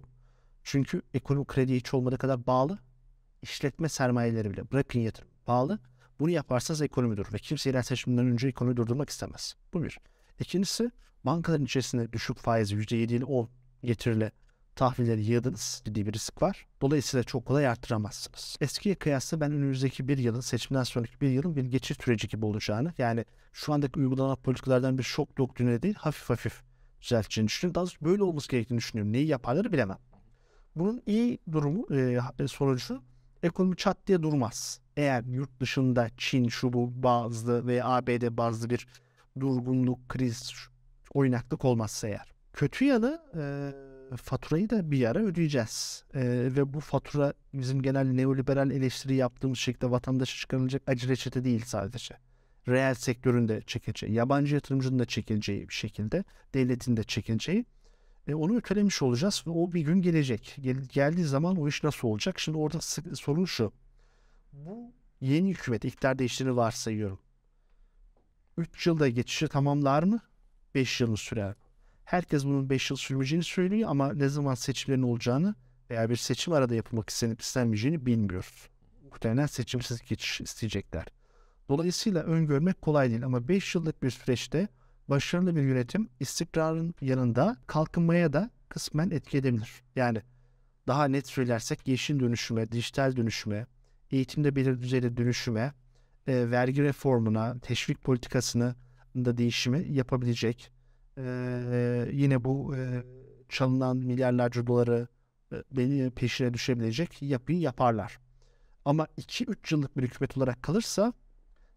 Çünkü 0.63 1.01
ekonomi 1.13 1.45
krediye 1.45 1.77
hiç 1.77 1.93
olmadığı 1.93 2.17
kadar 2.17 2.47
bağlı. 2.47 2.79
İşletme 3.41 3.89
sermayeleri 3.89 4.51
bile 4.51 4.71
bırakın 4.71 4.99
yatırım 4.99 5.29
bağlı. 5.47 5.79
Bunu 6.19 6.29
yaparsanız 6.29 6.81
ekonomi 6.81 7.17
durur 7.17 7.33
ve 7.33 7.37
kimse 7.37 7.69
yerel 7.69 7.81
seçimden 7.81 8.25
önce 8.25 8.47
ekonomi 8.47 8.77
durdurmak 8.77 9.09
istemez. 9.09 9.55
Bu 9.73 9.83
bir. 9.83 9.99
İkincisi 10.39 10.91
bankaların 11.23 11.65
içerisinde 11.65 12.13
düşük 12.13 12.37
faiz 12.37 12.71
%7 12.71 13.13
ile 13.13 13.25
10 13.25 13.49
getiriyle 13.83 14.31
tahvilleri 14.75 15.23
yığdınız. 15.25 15.81
Ciddi 15.85 16.05
bir 16.05 16.13
risk 16.13 16.41
var. 16.41 16.67
Dolayısıyla 16.81 17.23
çok 17.23 17.45
kolay 17.45 17.67
arttıramazsınız. 17.67 18.57
Eskiye 18.61 18.95
kıyasla 18.95 19.41
ben 19.41 19.51
önümüzdeki 19.51 20.07
bir 20.07 20.17
yılın 20.17 20.39
seçimden 20.39 20.83
sonraki 20.83 21.21
bir 21.21 21.29
yılın 21.29 21.55
bir 21.55 21.65
geçiş 21.65 21.97
süreci 21.97 22.27
gibi 22.27 22.45
olacağını 22.45 22.93
yani 22.97 23.25
şu 23.53 23.73
andaki 23.73 23.99
uygulanan 23.99 24.35
politikalardan 24.35 24.97
bir 24.97 25.03
şok 25.03 25.37
doktrinine 25.37 25.81
değil 25.81 25.95
hafif 25.95 26.29
hafif 26.29 26.61
düzelteceğini 27.01 27.47
düşünüyorum. 27.47 27.75
Daha 27.75 27.83
doğrusu 27.83 28.05
böyle 28.05 28.23
olması 28.23 28.49
gerektiğini 28.49 28.77
düşünüyorum. 28.77 29.13
Neyi 29.13 29.27
yaparları 29.27 29.71
bilemem. 29.71 29.97
Bunun 30.75 31.01
iyi 31.05 31.39
durumu 31.51 31.87
e, 31.95 32.19
e 32.39 32.47
sonucu 32.47 33.01
ekonomi 33.43 33.75
çat 33.75 33.97
diye 34.07 34.23
durmaz. 34.23 34.79
Eğer 34.97 35.23
yurt 35.23 35.59
dışında 35.59 36.09
Çin, 36.17 36.47
şu 36.47 36.73
bu 36.73 37.03
bazlı 37.03 37.67
ve 37.67 37.83
ABD 37.83 38.37
bazlı 38.37 38.69
bir 38.69 38.87
durgunluk, 39.39 40.09
kriz, 40.09 40.53
oynaklık 41.13 41.65
olmazsa 41.65 42.07
eğer. 42.07 42.33
Kötü 42.53 42.85
yanı 42.85 43.21
e, 43.37 43.71
faturayı 44.15 44.69
da 44.69 44.91
bir 44.91 45.05
ara 45.05 45.19
ödeyeceğiz. 45.19 46.03
E, 46.13 46.21
ve 46.55 46.73
bu 46.73 46.79
fatura 46.79 47.33
bizim 47.53 47.81
genel 47.81 48.07
neoliberal 48.07 48.71
eleştiri 48.71 49.15
yaptığımız 49.15 49.57
şekilde 49.57 49.91
vatandaşa 49.91 50.37
çıkarılacak 50.37 50.81
acı 50.87 51.09
reçete 51.09 51.43
değil 51.43 51.63
sadece. 51.65 52.15
Reel 52.67 52.93
sektörün 52.93 53.47
de 53.47 53.61
çekeceği, 53.67 54.13
yabancı 54.13 54.55
yatırımcının 54.55 54.99
da 54.99 55.05
çekileceği 55.05 55.69
bir 55.69 55.73
şekilde, 55.73 56.23
devletin 56.53 56.97
de 56.97 57.03
çekileceği. 57.03 57.65
E, 58.27 58.33
onu 58.33 58.57
ötelemiş 58.57 59.01
olacağız 59.01 59.43
ve 59.47 59.51
o 59.51 59.73
bir 59.73 59.81
gün 59.81 60.01
gelecek. 60.01 60.55
Gel, 60.61 60.75
geldiği 60.75 61.23
zaman 61.23 61.57
o 61.57 61.67
iş 61.67 61.83
nasıl 61.83 62.07
olacak? 62.07 62.39
Şimdi 62.39 62.57
orada 62.57 62.81
sorun 63.15 63.45
şu. 63.45 63.73
Bu 64.53 64.93
yeni 65.21 65.49
hükümet 65.49 65.85
iktidar 65.85 66.19
değiştiğini 66.19 66.55
varsayıyorum. 66.55 67.19
3 68.57 68.87
yılda 68.87 69.09
geçişi 69.09 69.47
tamamlar 69.47 70.03
mı? 70.03 70.19
5 70.75 71.01
yıl 71.01 71.09
mı 71.09 71.17
sürer? 71.17 71.55
Herkes 72.05 72.45
bunun 72.45 72.69
5 72.69 72.89
yıl 72.89 72.97
sürmeyeceğini 72.97 73.43
söylüyor 73.43 73.89
ama 73.89 74.13
ne 74.13 74.29
zaman 74.29 74.55
seçimlerin 74.55 75.01
olacağını 75.01 75.55
veya 75.89 76.09
bir 76.09 76.15
seçim 76.15 76.53
arada 76.53 76.75
yapılmak 76.75 77.09
istenip 77.09 77.41
istenmeyeceğini 77.41 78.05
bilmiyoruz. 78.05 78.69
Muhtemelen 79.03 79.45
seçimsiz 79.45 80.01
geçiş 80.01 80.41
isteyecekler. 80.41 81.05
Dolayısıyla 81.69 82.23
öngörmek 82.23 82.81
kolay 82.81 83.09
değil 83.09 83.25
ama 83.25 83.47
5 83.47 83.75
yıllık 83.75 84.03
bir 84.03 84.09
süreçte 84.09 84.67
başarılı 85.07 85.55
bir 85.55 85.61
yönetim 85.61 86.09
istikrarın 86.19 86.95
yanında 87.01 87.57
kalkınmaya 87.67 88.33
da 88.33 88.49
kısmen 88.69 89.09
etki 89.09 89.37
edebilir. 89.37 89.83
Yani 89.95 90.21
daha 90.87 91.05
net 91.05 91.27
söylersek 91.27 91.87
yeşil 91.87 92.19
dönüşüme, 92.19 92.71
dijital 92.71 93.15
dönüşüme, 93.15 93.67
eğitimde 94.11 94.55
belirli 94.55 94.81
düzeyde 94.81 95.17
dönüşüme, 95.17 95.73
e, 96.27 96.51
vergi 96.51 96.83
reformuna, 96.83 97.59
teşvik 97.59 98.03
politikasını 98.03 98.75
da 99.15 99.37
değişimi 99.37 99.85
yapabilecek. 99.91 100.74
E, 101.17 102.09
yine 102.11 102.43
bu 102.43 102.75
e, 102.75 103.03
çalınan 103.49 103.97
milyarlarca 103.97 104.67
doları 104.67 105.07
e, 105.77 106.09
peşine 106.09 106.53
düşebilecek 106.53 107.21
yapıyı 107.21 107.59
yaparlar. 107.59 108.19
Ama 108.85 109.07
2-3 109.17 109.73
yıllık 109.73 109.97
bir 109.97 110.03
hükümet 110.03 110.37
olarak 110.37 110.63
kalırsa 110.63 111.13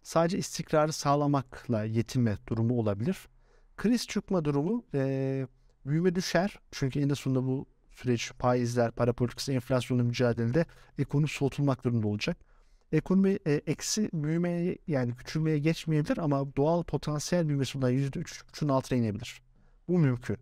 sadece 0.03 0.39
istikrarı 0.39 0.93
sağlamakla 0.93 1.85
yetinme 1.85 2.39
durumu 2.49 2.79
olabilir. 2.79 3.29
Kriz 3.77 4.07
çıkma 4.07 4.45
durumu 4.45 4.85
e, 4.95 5.47
büyüme 5.87 6.15
düşer. 6.15 6.59
Çünkü 6.71 7.01
en 7.01 7.15
sonunda 7.15 7.47
bu 7.47 7.67
süreç 7.91 8.33
faizler, 8.33 8.91
para 8.91 9.13
politikası, 9.13 9.53
enflasyonla 9.53 10.03
mücadelede 10.03 10.67
ekonomi 10.99 11.29
soğutulmak 11.29 11.85
durumunda 11.85 12.09
olacak. 12.09 12.37
Ekonomi 12.93 13.39
e, 13.47 13.53
eksi 13.53 14.11
büyümeye 14.13 14.79
yani 14.87 15.15
küçülmeye 15.15 15.59
geçmeyebilir 15.59 16.19
ama 16.19 16.57
doğal 16.57 16.83
potansiyel 16.83 17.49
büyümesi 17.49 17.75
bundan 17.75 17.93
%3,5'un 17.93 18.69
altına 18.69 18.99
inebilir. 18.99 19.43
Bu 19.89 19.99
mümkün. 19.99 20.37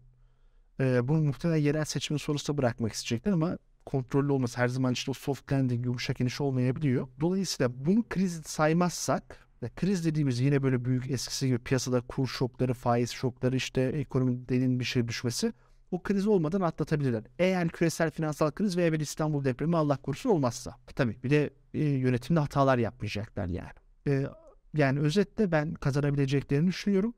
E, 0.81 1.09
bunu 1.09 1.23
muhtemelen 1.23 1.61
yerel 1.62 1.85
seçimin 1.85 2.19
sonrasında 2.19 2.59
bırakmak 2.59 2.93
isteyecekler 2.93 3.33
ama 3.33 3.59
kontrollü 3.87 4.33
olması 4.33 4.59
her 4.59 4.69
zaman 4.69 4.93
işte 4.93 5.11
o 5.11 5.15
soft 5.15 5.53
landing 5.53 5.87
yumuşak 5.87 6.21
iniş 6.21 6.41
olmayabiliyor. 6.41 7.09
Dolayısıyla 7.21 7.87
bunu 7.87 8.05
kriz 8.09 8.43
saymazsak 8.47 9.47
kriz 9.76 10.05
dediğimiz 10.05 10.41
yine 10.41 10.62
böyle 10.62 10.85
büyük 10.85 11.11
eskisi 11.11 11.47
gibi 11.47 11.59
piyasada 11.59 12.00
kur 12.00 12.26
şokları, 12.26 12.75
faiz 12.75 13.11
şokları 13.11 13.57
işte 13.57 13.83
ekonominin 13.83 14.81
bir 14.81 14.85
şey 14.85 15.09
düşmesi 15.09 15.53
o 15.91 16.03
kriz 16.03 16.26
olmadan 16.26 16.61
atlatabilirler. 16.61 17.23
Eğer 17.38 17.69
küresel 17.69 18.11
finansal 18.11 18.50
kriz 18.50 18.76
veya 18.76 18.93
bir 18.93 19.00
İstanbul 19.00 19.45
depremi 19.45 19.76
Allah 19.76 19.97
korusun 19.97 20.31
olmazsa. 20.31 20.76
Tabii 20.95 21.17
bir 21.25 21.31
de 21.31 21.50
e, 21.76 21.85
yönetimde 21.85 22.40
hatalar 22.40 22.78
yapmayacaklar 22.78 23.49
yani. 23.49 23.71
E, 24.09 24.26
yani 24.75 25.00
özetle 25.00 25.52
ben 25.52 25.75
kazanabileceklerini 25.75 26.66
düşünüyorum. 26.68 27.14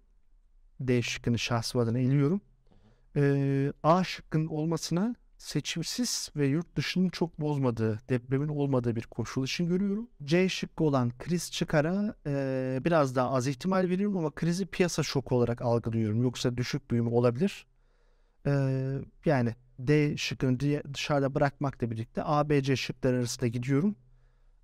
D 0.81 1.03
şıkkını 1.03 1.39
şahsı 1.39 1.79
adına 1.79 1.99
eliyorum. 1.99 2.41
E, 3.17 3.73
A 3.83 4.05
şıkkın 4.05 4.47
olmasına 4.47 5.15
seçimsiz 5.39 6.31
ve 6.37 6.47
yurt 6.47 6.77
dışının 6.77 7.09
çok 7.09 7.41
bozmadığı, 7.41 7.99
depremin 8.09 8.49
olmadığı 8.49 8.97
bir 8.97 9.03
koşul 9.03 9.45
için 9.45 9.69
görüyorum. 9.69 10.09
C 10.25 10.49
şıkkı 10.49 10.85
olan 10.85 11.13
kriz 11.19 11.51
çıkara 11.53 12.15
e, 12.27 12.81
biraz 12.85 13.17
daha 13.17 13.31
az 13.31 13.47
ihtimal 13.47 13.89
veriyorum 13.89 14.17
ama 14.17 14.31
krizi 14.31 14.67
piyasa 14.67 15.03
şoku 15.03 15.37
olarak 15.37 15.63
algılıyorum. 15.63 16.23
Yoksa 16.23 16.57
düşük 16.57 16.91
büyüme 16.91 17.11
olabilir. 17.11 17.67
E, 18.47 18.53
yani 19.25 19.55
D 19.79 20.17
şıkkını 20.17 20.61
dışarıda 20.95 21.35
bırakmakla 21.35 21.91
birlikte 21.91 22.23
A, 22.25 22.49
B, 22.49 22.63
C 22.63 22.77
şıkları 22.77 23.17
arasında 23.17 23.47
gidiyorum. 23.47 23.97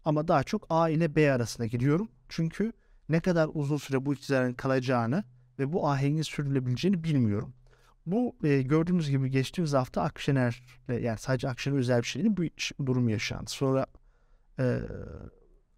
Ama 0.05 0.29
daha 0.29 0.43
çok 0.43 0.67
A 0.71 0.89
ile 0.89 1.17
B 1.17 1.33
arasında 1.33 1.67
gidiyorum. 1.67 2.09
Çünkü 2.29 2.73
ne 3.09 3.21
kadar 3.21 3.51
uzun 3.55 3.77
süre 3.77 4.07
bu 4.07 4.15
iktidarın 4.15 4.55
kalacağını 4.55 5.25
ve 5.59 5.73
bu 5.73 5.89
ahengin 5.89 6.23
sürdürülebileceğini 6.23 7.05
bilmiyorum. 7.05 7.55
Bu 8.07 8.37
e, 8.45 8.63
gördüğümüz 8.63 9.11
gibi 9.11 9.31
geçtiğimiz 9.31 9.73
hafta 9.73 10.03
Akşener 10.03 10.63
yani 10.89 11.19
sadece 11.19 11.49
Akşener 11.49 11.79
özel 11.79 11.99
bir 11.99 12.07
şey 12.07 12.25
değil 12.25 12.53
bu 12.79 12.87
durum 12.87 13.09
yaşandı. 13.09 13.51
Sonra 13.51 13.87
e, 14.59 14.79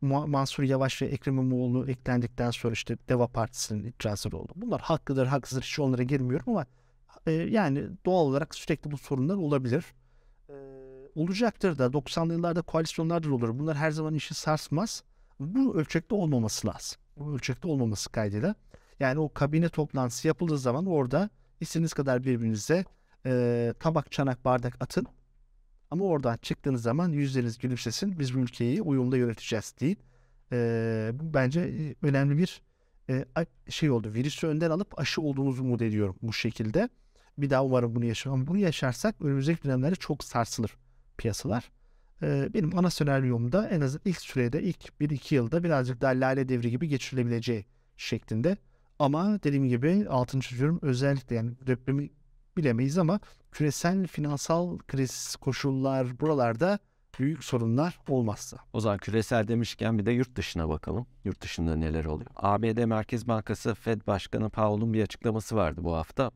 Mansur 0.01 0.63
Yavaş 0.63 1.03
ve 1.03 1.07
Ekrem 1.07 1.35
İmamoğlu 1.35 1.91
eklendikten 1.91 2.51
sonra 2.51 2.73
işte 2.73 2.97
Deva 3.09 3.27
Partisi'nin 3.27 3.85
itirazları 3.85 4.37
oldu. 4.37 4.53
Bunlar 4.57 4.81
haklıdır, 4.81 5.27
haksızdır 5.27 5.63
hiç 5.63 5.79
onlara 5.79 6.03
girmiyorum 6.03 6.49
ama 6.49 6.67
e, 7.27 7.33
yani 7.33 7.85
doğal 8.07 8.25
olarak 8.27 8.55
sürekli 8.55 8.91
bu 8.91 8.99
sorunlar 8.99 9.35
olabilir. 9.35 9.85
E, 11.17 11.21
olacaktır 11.21 11.79
da 11.79 11.87
90'lı 11.87 12.33
yıllarda 12.33 12.63
koalisyonlar 12.63 13.23
da 13.23 13.35
olur. 13.35 13.59
Bunlar 13.59 13.77
her 13.77 13.91
zaman 13.91 14.15
işi 14.15 14.35
sarsmaz. 14.35 15.03
Bu 15.41 15.77
ölçekte 15.77 16.15
olmaması 16.15 16.67
lazım. 16.67 16.99
Bu 17.17 17.35
ölçekte 17.35 17.69
olmaması 17.69 18.13
kaydıyla. 18.13 18.55
Yani 19.01 19.19
o 19.19 19.33
kabine 19.33 19.69
toplantısı 19.69 20.29
yapıldığı 20.29 20.59
zaman 20.59 20.87
orada 20.87 21.31
İstediğiniz 21.61 21.93
kadar 21.93 22.25
birbirinize 22.25 22.85
e, 23.27 23.75
tabak, 23.81 24.13
çanak, 24.13 24.45
bardak 24.45 24.77
atın. 24.81 25.07
Ama 25.91 26.05
oradan 26.05 26.37
çıktığınız 26.37 26.83
zaman 26.83 27.13
yüzleriniz 27.13 27.59
gülümsesin. 27.59 28.19
Biz 28.19 28.35
bu 28.35 28.39
ülkeyi 28.39 28.83
uyumda 28.83 29.17
yöneteceğiz 29.17 29.75
değil. 29.81 29.97
E, 30.53 31.11
bu 31.15 31.35
bence 31.35 31.95
önemli 32.03 32.39
bir 32.39 32.63
e, 33.11 33.25
şey 33.69 33.91
oldu. 33.91 34.15
Virüsü 34.15 34.47
önden 34.47 34.71
alıp 34.71 34.99
aşı 34.99 35.23
olduğunuzu 35.23 35.63
umut 35.63 35.83
ediyorum 35.83 36.17
bu 36.23 36.33
şekilde. 36.33 36.89
Bir 37.39 37.51
daha 37.51 37.65
umarım 37.65 37.95
bunu 37.95 38.05
yaşamam. 38.05 38.47
Bunu 38.47 38.59
yaşarsak 38.59 39.15
önümüzdeki 39.21 39.65
dönemlerde 39.65 39.97
çok 39.97 40.25
sarsılır 40.25 40.77
piyasalar. 41.19 41.71
Benim 42.23 42.79
ana 42.79 42.91
senaryomda 42.91 43.69
en 43.69 43.81
azından 43.81 44.03
ilk 44.05 44.21
sürede 44.21 44.63
ilk 44.63 44.89
1-2 45.01 45.35
yılda 45.35 45.65
birazcık 45.65 46.01
daha 46.01 46.13
lale 46.13 46.49
devri 46.49 46.71
gibi 46.71 46.89
geçirilebileceği 46.89 47.65
şeklinde 47.97 48.57
ama 48.99 49.43
dediğim 49.43 49.69
gibi 49.69 50.07
altını 50.09 50.41
çiziyorum 50.41 50.79
özellikle 50.83 51.37
yani 51.37 51.51
depremi 51.67 52.11
bilemeyiz 52.57 52.99
ama 52.99 53.21
küresel 53.53 54.07
finansal 54.07 54.79
kriz 54.79 55.37
koşullar 55.37 56.21
buralarda 56.21 56.79
büyük 57.19 57.45
sorunlar 57.45 57.99
olmazsa. 58.09 58.57
O 58.73 58.81
zaman 58.81 58.99
küresel 58.99 59.49
demişken 59.49 59.99
bir 59.99 60.07
de 60.07 60.11
yurt 60.13 60.37
dışına 60.37 60.69
bakalım. 60.69 61.07
Yurt 61.25 61.41
dışında 61.43 61.77
neler 61.77 62.05
oluyor? 62.05 62.31
ABD 62.37 62.85
Merkez 62.85 63.29
Bankası 63.29 63.75
Fed 63.75 64.07
Başkanı 64.07 64.51
Powell'un 64.51 64.93
bir 64.93 65.03
açıklaması 65.03 65.57
vardı 65.57 65.81
bu 65.85 65.95
hafta. 65.95 66.31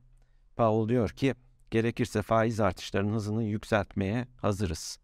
Powell 0.57 0.89
diyor 0.89 1.11
ki 1.11 1.35
gerekirse 1.71 2.23
faiz 2.23 2.61
artışlarının 2.61 3.15
hızını 3.15 3.45
yükseltmeye 3.45 4.27
hazırız. 4.37 4.99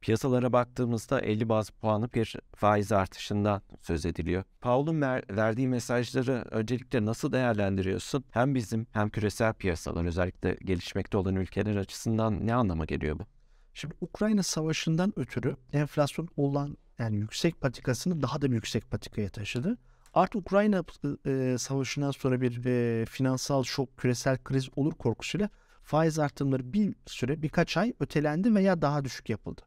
Piyasalara 0.00 0.52
baktığımızda 0.52 1.20
50 1.20 1.48
baz 1.48 1.70
puanı 1.70 2.12
bir 2.12 2.36
faiz 2.56 2.92
artışından 2.92 3.62
söz 3.80 4.06
ediliyor. 4.06 4.44
Paul'un 4.60 5.00
ver, 5.00 5.24
verdiği 5.30 5.68
mesajları 5.68 6.44
öncelikle 6.50 7.04
nasıl 7.04 7.32
değerlendiriyorsun? 7.32 8.24
Hem 8.30 8.54
bizim 8.54 8.86
hem 8.92 9.10
küresel 9.10 9.54
piyasalar 9.54 10.04
özellikle 10.04 10.56
gelişmekte 10.64 11.16
olan 11.16 11.36
ülkeler 11.36 11.76
açısından 11.76 12.46
ne 12.46 12.54
anlama 12.54 12.84
geliyor 12.84 13.18
bu? 13.18 13.26
Şimdi 13.74 13.94
Ukrayna 14.00 14.42
Savaşı'ndan 14.42 15.12
ötürü 15.16 15.56
enflasyon 15.72 16.28
olan 16.36 16.76
yani 16.98 17.16
yüksek 17.16 17.60
patikasını 17.60 18.22
daha 18.22 18.42
da 18.42 18.46
yüksek 18.46 18.90
patikaya 18.90 19.28
taşıdı. 19.28 19.78
Artık 20.14 20.40
Ukrayna 20.40 20.84
e, 21.26 21.58
Savaşı'ndan 21.58 22.10
sonra 22.10 22.40
bir 22.40 22.64
e, 22.64 23.04
finansal 23.06 23.64
şok, 23.64 23.96
küresel 23.96 24.38
kriz 24.38 24.68
olur 24.76 24.94
korkusuyla 24.94 25.48
faiz 25.84 26.18
artımları 26.18 26.72
bir 26.72 26.94
süre 27.06 27.42
birkaç 27.42 27.76
ay 27.76 27.92
ötelendi 28.00 28.54
veya 28.54 28.82
daha 28.82 29.04
düşük 29.04 29.30
yapıldı. 29.30 29.62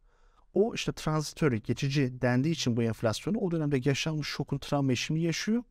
O 0.54 0.74
işte 0.74 0.92
transitör, 0.92 1.52
geçici 1.52 2.22
dendiği 2.22 2.54
için 2.54 2.76
bu 2.76 2.82
enflasyonu 2.82 3.38
o 3.38 3.50
dönemde 3.50 3.80
yaşanmış 3.84 4.28
şokun 4.28 4.58
travma 4.58 4.94
şimdi 4.94 5.20
yaşıyor. 5.20 5.62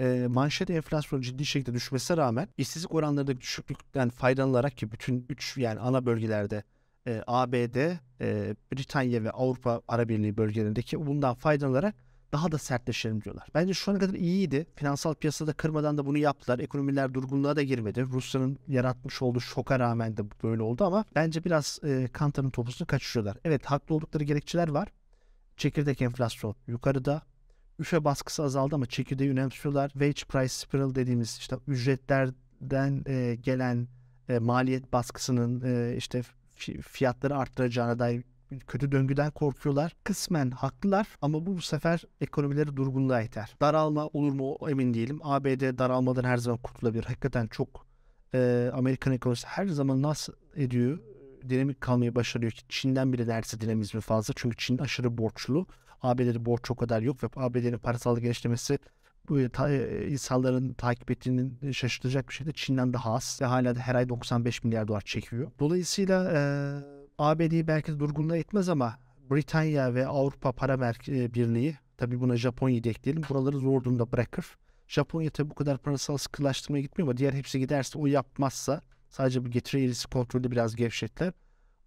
E, 0.00 0.26
manşet 0.28 0.70
enflasyonu 0.70 1.22
ciddi 1.22 1.46
şekilde 1.46 1.74
düşmesine 1.74 2.16
rağmen 2.16 2.48
işsizlik 2.56 2.94
oranlarında 2.94 3.40
düşüklükten 3.40 4.10
faydalanarak 4.10 4.76
ki 4.76 4.92
bütün 4.92 5.26
üç 5.28 5.56
yani 5.56 5.80
ana 5.80 6.06
bölgelerde 6.06 6.62
e, 7.06 7.22
ABD, 7.26 7.76
e, 8.20 8.56
Britanya 8.72 9.24
ve 9.24 9.30
Avrupa 9.30 9.82
Ara 9.88 10.08
Birliği 10.08 10.36
bölgelerindeki 10.36 11.06
bundan 11.06 11.34
faydalanarak 11.34 11.94
daha 12.32 12.52
da 12.52 12.58
sertleşelim 12.58 13.22
diyorlar. 13.22 13.48
Bence 13.54 13.74
şu 13.74 13.90
ana 13.90 13.98
kadar 13.98 14.14
iyiydi. 14.14 14.66
Finansal 14.76 15.14
piyasada 15.14 15.52
kırmadan 15.52 15.98
da 15.98 16.06
bunu 16.06 16.18
yaptılar. 16.18 16.58
Ekonomiler 16.58 17.14
durgunluğa 17.14 17.56
da 17.56 17.62
girmedi. 17.62 18.02
Rusya'nın 18.02 18.58
yaratmış 18.68 19.22
olduğu 19.22 19.40
şoka 19.40 19.78
rağmen 19.78 20.16
de 20.16 20.22
böyle 20.42 20.62
oldu 20.62 20.84
ama 20.84 21.04
bence 21.14 21.44
biraz 21.44 21.80
e, 21.84 22.08
Kantar'ın 22.12 22.50
topusunu 22.50 22.86
kaçırıyorlar. 22.86 23.36
Evet 23.44 23.66
haklı 23.66 23.94
oldukları 23.94 24.24
gerekçeler 24.24 24.68
var. 24.68 24.88
Çekirdek 25.56 26.02
enflasyon 26.02 26.54
yukarıda. 26.66 27.22
Üfe 27.78 28.04
baskısı 28.04 28.42
azaldı 28.42 28.74
ama 28.74 28.86
çekirdeği 28.86 29.30
önemsiyorlar. 29.30 29.90
Wage 29.90 30.24
price 30.28 30.48
spiral 30.48 30.94
dediğimiz 30.94 31.38
işte 31.38 31.56
ücretlerden 31.66 33.02
e, 33.06 33.34
gelen 33.34 33.88
e, 34.28 34.38
maliyet 34.38 34.92
baskısının 34.92 35.62
e, 35.64 35.96
işte 35.96 36.22
fiyatları 36.82 37.36
arttıracağına 37.36 37.98
dair 37.98 38.24
kötü 38.58 38.92
döngüden 38.92 39.30
korkuyorlar. 39.30 39.96
Kısmen 40.04 40.50
haklılar 40.50 41.06
ama 41.22 41.46
bu, 41.46 41.56
bu 41.56 41.60
sefer 41.60 42.04
ekonomileri 42.20 42.76
durgunluğa 42.76 43.22
iter. 43.22 43.56
Daralma 43.60 44.06
olur 44.06 44.32
mu 44.32 44.56
emin 44.70 44.94
değilim. 44.94 45.20
ABD 45.22 45.78
daralmadan 45.78 46.24
her 46.24 46.36
zaman 46.36 46.58
kurtulabilir. 46.58 47.04
Hakikaten 47.04 47.46
çok 47.46 47.86
e, 48.34 48.70
Amerikan 48.74 49.12
ekonomisi 49.12 49.46
her 49.46 49.66
zaman 49.66 50.02
nasıl 50.02 50.32
ediyor 50.56 50.98
dinamik 51.48 51.80
kalmayı 51.80 52.14
başarıyor 52.14 52.52
ki 52.52 52.62
Çin'den 52.68 53.12
bile 53.12 53.22
neredeyse 53.22 53.60
dinamizmi 53.60 54.00
fazla. 54.00 54.34
Çünkü 54.36 54.56
Çin 54.56 54.78
aşırı 54.78 55.18
borçlu. 55.18 55.66
ABD'de 56.02 56.44
borç 56.44 56.70
o 56.70 56.74
kadar 56.74 57.02
yok 57.02 57.24
ve 57.24 57.28
ABD'nin 57.36 57.78
parasal 57.78 58.18
genişlemesi 58.18 58.78
bu 59.28 59.48
ta, 59.48 59.70
e, 59.70 60.08
insanların 60.08 60.74
takip 60.74 61.10
ettiğinin 61.10 61.72
şaşırtacak 61.72 62.28
bir 62.28 62.34
şey 62.34 62.46
de 62.46 62.52
Çin'den 62.52 62.92
daha 62.92 63.14
az 63.14 63.38
ve 63.42 63.46
hala 63.46 63.76
da 63.76 63.80
her 63.80 63.94
ay 63.94 64.08
95 64.08 64.64
milyar 64.64 64.88
dolar 64.88 65.00
çekiyor. 65.00 65.50
Dolayısıyla 65.58 66.32
eee 66.32 67.01
ABD'yi 67.22 67.66
belki 67.66 67.98
durgunluğa 67.98 68.36
etmez 68.36 68.68
ama 68.68 68.98
Britanya 69.30 69.94
ve 69.94 70.06
Avrupa 70.06 70.52
Para 70.52 70.92
e, 71.08 71.34
Birliği 71.34 71.76
tabii 71.96 72.20
buna 72.20 72.36
Japonya'yı 72.36 72.84
da 72.84 72.88
ekleyelim. 72.88 73.22
Buraları 73.28 73.58
zor 73.58 73.84
durumda 73.84 74.12
bırakır. 74.12 74.46
Japonya 74.88 75.30
tabii 75.30 75.50
bu 75.50 75.54
kadar 75.54 75.78
parasal 75.78 76.16
sıkılaştırmaya 76.16 76.82
gitmiyor 76.82 77.08
ama 77.08 77.16
diğer 77.16 77.32
hepsi 77.32 77.58
giderse 77.58 77.98
o 77.98 78.06
yapmazsa 78.06 78.80
sadece 79.10 79.44
bu 79.44 79.50
getiri 79.50 79.84
eğrisi 79.84 80.08
kontrolü 80.08 80.50
biraz 80.50 80.76
gevşetler. 80.76 81.32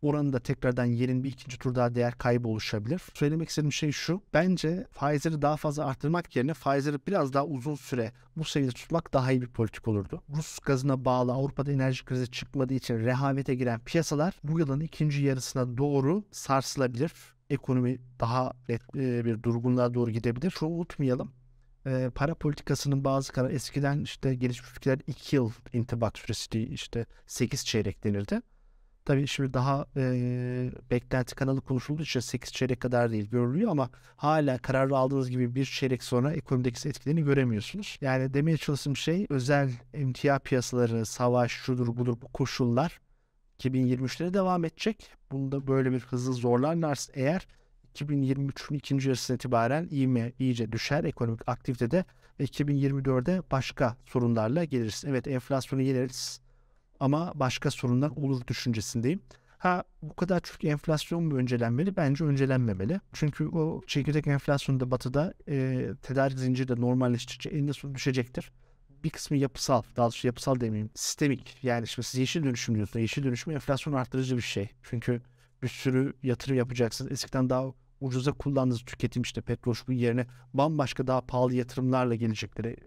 Oranın 0.02 0.34
da 0.34 0.40
tekrardan 0.40 0.86
yerin 0.86 1.24
bir 1.24 1.30
ikinci 1.30 1.58
tur 1.58 1.76
daha 1.76 1.96
değer 1.96 2.18
kaybı 2.18 2.48
oluşabilir. 2.48 3.02
Söylemek 3.14 3.50
istediğim 3.50 3.72
şey 3.74 3.92
şu. 3.92 4.22
Bence 4.34 4.88
faizleri 4.92 5.42
daha 5.42 5.58
fazla 5.58 5.86
arttırmak 5.86 6.36
yerine 6.36 6.54
faizleri 6.54 6.98
biraz 7.08 7.34
daha 7.34 7.46
uzun 7.46 7.76
süre 7.76 8.12
bu 8.38 8.44
seviyede 8.44 8.74
tutmak 8.74 9.14
daha 9.14 9.32
iyi 9.32 9.42
bir 9.42 9.48
politik 9.48 9.88
olurdu. 9.88 10.22
Rus 10.38 10.60
gazına 10.60 11.06
bağlı 11.06 11.34
Avrupa'da 11.34 11.72
enerji 11.72 12.06
krizi 12.06 12.32
çıkmadığı 12.32 12.74
için 12.74 13.00
rehavete 13.00 13.56
giren 13.56 13.80
piyasalar 13.80 14.40
bu 14.44 14.60
yılın 14.60 14.80
ikinci 14.80 15.24
yarısına 15.24 15.78
doğru 15.78 16.24
sarsılabilir. 16.32 17.12
Ekonomi 17.50 18.00
daha 18.20 18.52
net 18.70 18.82
e, 18.96 19.26
bir 19.26 19.44
durgunluğa 19.44 19.94
doğru 19.94 20.12
gidebilir. 20.12 20.52
Şunu 20.52 20.70
unutmayalım 20.70 21.32
e, 21.86 22.12
para 22.16 22.36
politikasının 22.36 23.04
bazı 23.04 23.34
karar 23.34 23.50
eskiden 23.50 24.00
işte 24.00 24.36
gelişmiş 24.36 24.72
ülkeler 24.72 25.00
2 25.08 25.36
yıl 25.36 25.52
intibak 25.74 26.18
süresi 26.18 26.64
işte 26.64 27.06
8 27.28 27.66
çeyrek 27.66 28.04
denirdi. 28.04 28.42
Tabii 29.06 29.28
şimdi 29.28 29.54
daha 29.54 29.86
e, 29.98 30.72
beklenti 30.92 31.36
kanalı 31.36 31.62
konuşulduğu 31.62 32.04
için 32.04 32.20
8 32.20 32.54
çeyrek 32.54 32.80
kadar 32.80 33.12
değil 33.12 33.30
görülüyor 33.30 33.72
ama 33.72 33.90
hala 34.16 34.58
kararı 34.58 34.98
aldığınız 34.98 35.30
gibi 35.30 35.56
bir 35.56 35.66
çeyrek 35.66 36.04
sonra 36.04 36.34
ekonomideki 36.34 36.90
etkilerini 36.90 37.24
göremiyorsunuz. 37.24 37.98
Yani 38.02 38.34
demeye 38.34 38.58
çalıştığım 38.58 38.98
şey 38.98 39.26
özel 39.30 39.72
emtia 39.94 40.40
piyasaları, 40.40 41.06
savaş, 41.06 41.52
şudur 41.52 41.88
budur 41.88 42.18
bu 42.22 42.28
koşullar 42.28 43.00
2023'lere 43.60 44.34
devam 44.34 44.66
edecek. 44.66 45.10
Bunda 45.32 45.68
böyle 45.68 45.92
bir 45.92 46.00
hızlı 46.00 46.34
zorlarlarsa 46.34 47.14
eğer 47.16 47.48
2023'ün 47.96 48.78
ikinci 48.78 49.08
yarısına 49.08 49.36
itibaren 49.36 49.88
ivme 49.92 50.32
iyice 50.40 50.72
düşer 50.72 51.04
ekonomik 51.04 51.50
aktivitede 51.50 52.06
ve 52.40 52.44
2024'de 52.44 53.42
başka 53.52 53.98
sorunlarla 54.06 54.64
geliriz. 54.64 55.04
Evet 55.08 55.28
enflasyonu 55.28 55.82
yeneriz 55.82 56.45
ama 57.00 57.32
başka 57.36 57.72
sorunlar 57.72 58.10
olur 58.10 58.48
düşüncesindeyim. 58.48 59.22
Ha 59.58 59.84
bu 60.02 60.16
kadar 60.16 60.40
çok 60.40 60.64
enflasyon 60.64 61.24
mu 61.24 61.36
öncelenmeli? 61.36 61.96
Bence 61.96 62.24
öncelenmemeli. 62.24 63.00
Çünkü 63.14 63.48
o 63.48 63.82
çekirdek 63.88 64.28
enflasyonda 64.28 64.92
batıda 64.92 65.34
e, 65.48 65.88
tedarik 66.02 66.40
zinciri 66.40 66.68
de 66.68 66.82
normalleştikçe 66.82 67.50
eninde 67.50 67.74
sonunda 67.74 67.96
düşecektir. 67.98 68.52
Bir 69.04 69.10
kısmı 69.10 69.38
yapısal, 69.38 69.84
daha 69.96 70.06
doğrusu 70.06 70.28
yapısal 70.28 70.60
demeyeyim, 70.60 70.90
sistemik. 70.96 71.58
Yani 71.64 71.88
şimdi 71.88 72.08
siz 72.08 72.20
yeşil 72.20 72.44
dönüşüm 72.44 72.76
diyorsunuz. 72.76 73.02
Yeşil 73.02 73.24
dönüşüm 73.24 73.54
enflasyon 73.54 73.94
arttırıcı 73.94 74.38
bir 74.38 74.42
şey. 74.42 74.70
Çünkü 74.84 75.22
bir 75.64 75.68
sürü 75.68 76.14
yatırım 76.24 76.58
yapacaksınız. 76.58 77.12
Eskiden 77.12 77.50
daha 77.50 77.66
ucuza 78.02 78.32
kullandığınız 78.32 78.86
tüketim 78.86 79.22
işte 79.22 79.42
petrol 79.42 79.74
bu 79.88 79.94
yerine 79.94 80.28
bambaşka 80.54 81.08
daha 81.08 81.22
pahalı 81.22 81.54
yatırımlarla 81.54 82.16
gelecekleri 82.16 82.78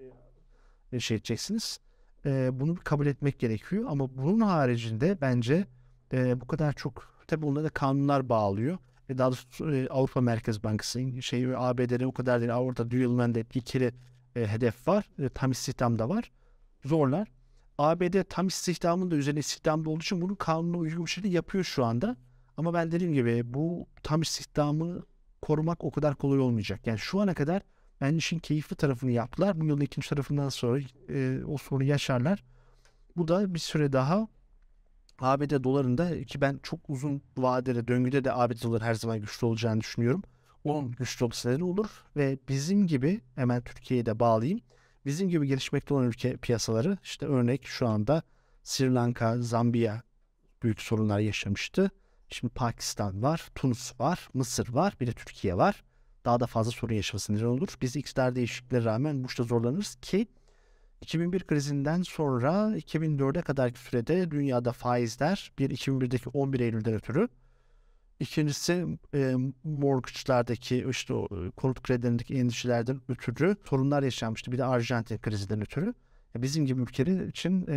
e, 0.93 1.00
şey 1.00 1.17
edeceksiniz. 1.17 1.81
E, 2.27 2.61
bunu 2.61 2.77
kabul 2.85 3.07
etmek 3.07 3.39
gerekiyor 3.39 3.85
ama 3.89 4.17
bunun 4.17 4.41
haricinde 4.41 5.19
bence 5.21 5.67
e, 6.13 6.41
bu 6.41 6.47
kadar 6.47 6.73
çok 6.73 7.25
tabi 7.27 7.47
onlara 7.47 7.65
da 7.65 7.69
kanunlar 7.69 8.29
bağlıyor. 8.29 8.79
E, 9.09 9.19
daha 9.19 9.29
doğrusu 9.29 9.75
e, 9.75 9.89
Avrupa 9.89 10.21
Merkez 10.21 10.65
Bankası 10.65 11.23
şey 11.23 11.47
ABD'de 11.57 12.07
o 12.07 12.13
kadar 12.13 12.41
değil 12.41 12.55
Avrupa 12.55 12.91
dual 12.91 13.11
mandate 13.11 13.59
ikili 13.59 13.93
e, 14.37 14.47
hedef 14.47 14.89
var. 14.89 15.05
E, 15.19 15.29
tam 15.29 15.51
istihdam 15.51 15.99
da 15.99 16.09
var. 16.09 16.31
Zorlar. 16.85 17.29
ABD 17.79 18.23
tam 18.29 18.47
istihdamın 18.47 19.11
da 19.11 19.17
üzerine 19.17 19.41
istihdamda 19.41 19.91
olduğu 19.91 20.01
için 20.01 20.21
bunu 20.21 20.37
kanuna 20.37 20.77
uygun 20.77 21.05
bir 21.05 21.11
şekilde 21.11 21.35
yapıyor 21.35 21.65
şu 21.65 21.85
anda. 21.85 22.17
Ama 22.57 22.75
ben 22.75 22.93
dediğim 22.93 23.13
gibi 23.13 23.55
bu 23.55 23.87
tam 24.03 24.23
istihdamı 24.23 25.03
korumak 25.43 25.85
o 25.85 25.91
kadar 25.91 26.15
kolay 26.15 26.39
olmayacak. 26.39 26.87
Yani 26.87 26.99
şu 26.99 27.21
ana 27.21 27.35
kadar 27.35 27.63
ben 28.00 28.15
işin 28.15 28.39
keyifli 28.39 28.76
tarafını 28.76 29.11
yaptılar. 29.11 29.61
Bu 29.61 29.65
yılın 29.65 29.80
ikinci 29.80 30.08
tarafından 30.08 30.49
sonra 30.49 30.80
e, 31.08 31.41
o 31.47 31.58
sorunu 31.58 31.84
yaşarlar. 31.84 32.45
Bu 33.17 33.28
da 33.28 33.54
bir 33.54 33.58
süre 33.58 33.93
daha 33.93 34.28
ABD 35.19 35.65
dolarında 35.65 36.25
ki 36.25 36.41
ben 36.41 36.61
çok 36.63 36.80
uzun 36.89 37.23
vadede 37.37 37.89
döngüde 37.89 38.25
de 38.25 38.32
ABD 38.32 38.63
doları 38.63 38.84
her 38.84 38.95
zaman 38.95 39.21
güçlü 39.21 39.47
olacağını 39.47 39.80
düşünüyorum. 39.80 40.23
Onun 40.65 40.93
güçlü 40.93 41.25
olması 41.25 41.65
olur 41.65 42.04
ve 42.17 42.39
bizim 42.49 42.87
gibi 42.87 43.21
hemen 43.34 43.63
Türkiye'ye 43.63 44.06
de 44.06 44.21
bağlayayım. 44.21 44.61
Bizim 45.06 45.28
gibi 45.28 45.47
gelişmekte 45.47 45.95
olan 45.95 46.06
ülke 46.06 46.37
piyasaları 46.37 46.99
işte 47.02 47.26
örnek 47.26 47.67
şu 47.67 47.89
anda 47.89 48.23
Sri 48.63 48.95
Lanka, 48.95 49.43
Zambiya 49.43 50.02
büyük 50.63 50.80
sorunlar 50.80 51.19
yaşamıştı. 51.19 51.91
Şimdi 52.28 52.54
Pakistan 52.54 53.23
var, 53.23 53.49
Tunus 53.54 54.00
var, 54.00 54.28
Mısır 54.34 54.73
var, 54.73 54.95
bir 55.00 55.06
de 55.06 55.13
Türkiye 55.13 55.56
var. 55.56 55.84
Daha 56.28 56.41
da 56.41 56.47
fazla 56.47 56.71
sorun 56.71 56.95
yaşaması 56.95 57.34
neden 57.34 57.45
olur. 57.45 57.69
Biz 57.82 57.97
iktidar 57.97 58.34
değişikliklere 58.34 58.84
rağmen 58.84 59.25
bu 59.25 59.26
işte 59.26 59.43
zorlanırız 59.43 59.95
ki 59.95 60.26
2001 61.00 61.45
krizinden 61.45 62.02
sonra 62.02 62.50
2004'e 62.78 63.43
kadarki 63.43 63.78
sürede 63.78 64.30
dünyada 64.30 64.73
faizler 64.73 65.52
bir 65.58 65.71
2001'deki 65.71 66.28
11 66.28 66.60
Eylül'den 66.60 66.95
ötürü 66.95 67.28
İkincisi 68.21 68.86
e, 69.14 69.34
mortgage'lardaki 69.64 70.86
işte 70.91 71.14
o 71.14 71.28
konut 71.56 71.82
kredilerindeki 71.82 72.34
endişelerden 72.34 73.00
ötürü 73.08 73.56
sorunlar 73.64 74.02
yaşanmıştı. 74.02 74.52
Bir 74.52 74.58
de 74.58 74.64
Arjantin 74.64 75.19
krizinden 75.19 75.60
ötürü. 75.60 75.95
Bizim 76.36 76.67
gibi 76.67 76.82
ülkeler 76.82 77.21
için 77.21 77.67
e, 77.69 77.75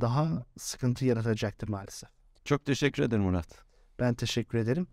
daha 0.00 0.46
sıkıntı 0.58 1.04
yaratacaktır 1.04 1.68
maalesef. 1.68 2.10
Çok 2.44 2.64
teşekkür 2.64 3.02
ederim 3.02 3.22
Murat. 3.22 3.64
Ben 3.98 4.14
teşekkür 4.14 4.58
ederim. 4.58 4.86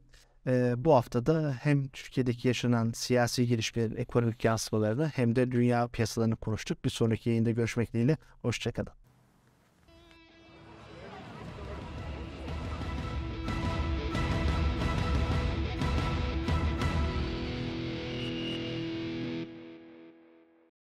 Ee, 0.48 0.74
bu 0.78 0.94
haftada 0.96 1.56
hem 1.62 1.88
Türkiye'deki 1.88 2.48
yaşanan 2.48 2.92
siyasi 2.92 3.48
gelişmelerin 3.48 3.96
ekonomik 3.96 4.46
yansımalarını 4.46 5.08
hem 5.08 5.36
de 5.36 5.52
dünya 5.52 5.88
piyasalarını 5.88 6.36
konuştuk. 6.36 6.86
Bir 6.86 6.90
sonraki 6.90 7.30
yayında 7.30 7.52
görüşmek 7.52 7.94
dileğiyle. 7.94 8.18
Hoşçakalın. 8.42 9.07